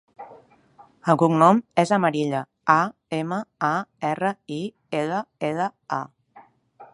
[1.13, 2.39] El cognom és Amarilla:
[2.77, 2.79] a,
[3.19, 3.73] ema, a,
[4.13, 4.59] erra, i,
[5.03, 5.69] ela, ela,
[6.01, 6.49] a.